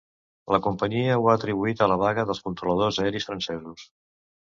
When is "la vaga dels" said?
1.91-2.41